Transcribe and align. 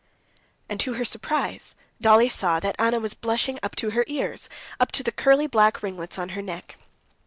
And 0.67 0.79
to 0.79 0.93
her 0.93 1.05
surprise 1.05 1.75
Dolly 2.01 2.27
saw 2.27 2.59
that 2.59 2.75
Anna 2.79 2.97
was 2.99 3.13
blushing 3.13 3.59
up 3.61 3.75
to 3.75 3.91
her 3.91 4.03
ears, 4.07 4.49
up 4.79 4.91
to 4.93 5.03
the 5.03 5.11
curly 5.11 5.45
black 5.45 5.83
ringlets 5.83 6.17
on 6.17 6.29
her 6.29 6.41
neck. 6.41 6.75